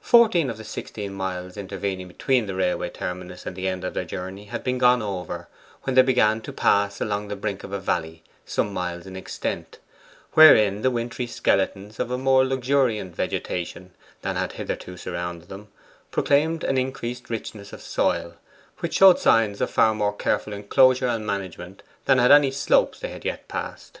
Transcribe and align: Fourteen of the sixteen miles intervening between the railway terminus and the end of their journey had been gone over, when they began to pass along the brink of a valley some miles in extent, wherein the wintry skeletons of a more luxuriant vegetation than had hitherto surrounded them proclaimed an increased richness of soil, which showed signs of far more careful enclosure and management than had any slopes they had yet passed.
Fourteen 0.00 0.48
of 0.48 0.56
the 0.56 0.64
sixteen 0.64 1.12
miles 1.12 1.58
intervening 1.58 2.08
between 2.08 2.46
the 2.46 2.54
railway 2.54 2.88
terminus 2.88 3.44
and 3.44 3.54
the 3.54 3.68
end 3.68 3.84
of 3.84 3.92
their 3.92 4.06
journey 4.06 4.46
had 4.46 4.64
been 4.64 4.78
gone 4.78 5.02
over, 5.02 5.48
when 5.82 5.94
they 5.94 6.00
began 6.00 6.40
to 6.40 6.50
pass 6.50 6.98
along 6.98 7.28
the 7.28 7.36
brink 7.36 7.62
of 7.62 7.70
a 7.70 7.78
valley 7.78 8.22
some 8.46 8.72
miles 8.72 9.04
in 9.06 9.16
extent, 9.16 9.78
wherein 10.32 10.80
the 10.80 10.90
wintry 10.90 11.26
skeletons 11.26 12.00
of 12.00 12.10
a 12.10 12.16
more 12.16 12.42
luxuriant 12.46 13.14
vegetation 13.14 13.92
than 14.22 14.36
had 14.36 14.52
hitherto 14.52 14.96
surrounded 14.96 15.50
them 15.50 15.68
proclaimed 16.10 16.64
an 16.64 16.78
increased 16.78 17.28
richness 17.28 17.70
of 17.74 17.82
soil, 17.82 18.36
which 18.78 18.94
showed 18.94 19.18
signs 19.18 19.60
of 19.60 19.68
far 19.70 19.94
more 19.94 20.16
careful 20.16 20.54
enclosure 20.54 21.06
and 21.08 21.26
management 21.26 21.82
than 22.06 22.16
had 22.16 22.32
any 22.32 22.50
slopes 22.50 22.98
they 22.98 23.10
had 23.10 23.26
yet 23.26 23.46
passed. 23.46 24.00